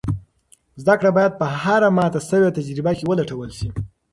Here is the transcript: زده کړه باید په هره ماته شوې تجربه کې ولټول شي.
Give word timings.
زده 0.81 0.93
کړه 0.99 1.09
باید 1.17 1.33
په 1.39 1.45
هره 1.61 1.89
ماته 1.97 2.19
شوې 2.29 2.55
تجربه 2.57 2.91
کې 2.97 3.05
ولټول 3.07 3.49
شي. 3.57 3.69